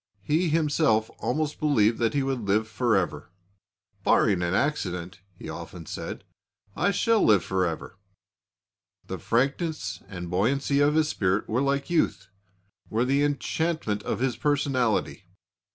He 0.23 0.49
himself 0.49 1.11
almost 1.19 1.59
believed 1.59 1.99
that 1.99 2.15
he 2.15 2.23
would 2.23 2.39
live 2.41 2.67
for 2.67 2.95
ever. 2.95 3.29
"Barring 4.03 4.41
an 4.41 4.55
accident," 4.55 5.19
he 5.37 5.47
often 5.47 5.85
said, 5.85 6.23
"I 6.75 6.89
shall 6.89 7.21
live 7.23 7.43
for 7.43 7.67
ever." 7.67 7.99
The 9.05 9.19
frankness 9.19 10.01
and 10.07 10.27
buoyancy 10.27 10.79
of 10.79 10.95
his 10.95 11.07
spirit 11.09 11.47
were 11.47 11.61
like 11.61 11.91
youth: 11.91 12.29
were 12.89 13.05
the 13.05 13.23
enchantment 13.23 14.01
of 14.01 14.21
his 14.21 14.37
personality. 14.37 15.25